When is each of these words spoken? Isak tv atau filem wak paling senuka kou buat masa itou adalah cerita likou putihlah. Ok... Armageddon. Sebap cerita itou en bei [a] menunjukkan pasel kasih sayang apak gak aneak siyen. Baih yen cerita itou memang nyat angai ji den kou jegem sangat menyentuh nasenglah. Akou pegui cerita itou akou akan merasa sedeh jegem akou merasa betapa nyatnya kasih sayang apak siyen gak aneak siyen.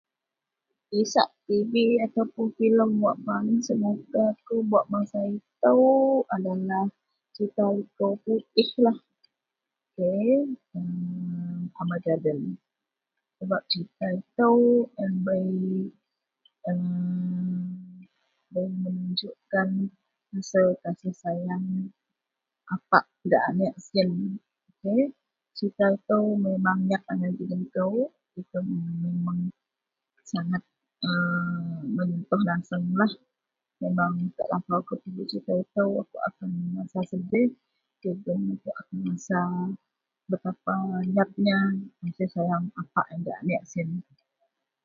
Isak 1.01 1.29
tv 1.45 1.73
atau 2.05 2.45
filem 2.57 2.91
wak 3.05 3.17
paling 3.27 3.59
senuka 3.67 4.25
kou 4.45 4.59
buat 4.69 4.85
masa 4.93 5.19
itou 5.37 5.81
adalah 6.35 6.85
cerita 7.35 7.63
likou 7.77 8.13
putihlah. 8.23 8.97
Ok... 9.85 9.97
Armageddon. 11.81 12.39
Sebap 13.37 13.61
cerita 13.71 14.05
itou 14.19 14.59
en 15.03 15.11
bei 15.27 15.51
[a] 16.69 18.61
menunjukkan 18.83 19.69
pasel 20.29 20.67
kasih 20.83 21.13
sayang 21.21 21.65
apak 22.75 23.03
gak 23.31 23.43
aneak 23.49 23.75
siyen. 23.85 24.09
Baih 24.83 24.95
yen 25.07 25.11
cerita 25.57 25.85
itou 25.97 26.25
memang 26.45 26.79
nyat 26.89 27.03
angai 27.11 27.31
ji 27.37 27.43
den 27.51 27.63
kou 27.75 27.95
jegem 28.33 28.67
sangat 30.31 30.63
menyentuh 31.97 32.41
nasenglah. 32.47 33.11
Akou 34.57 34.81
pegui 35.01 35.25
cerita 35.31 35.53
itou 35.63 35.89
akou 36.05 36.19
akan 36.29 36.49
merasa 36.77 36.99
sedeh 37.11 37.47
jegem 38.05 38.41
akou 38.53 38.95
merasa 39.01 39.39
betapa 40.29 40.75
nyatnya 41.13 41.57
kasih 42.01 42.27
sayang 42.33 42.65
apak 42.81 43.05
siyen 43.09 43.19
gak 43.25 43.39
aneak 43.43 43.63
siyen. 43.69 43.89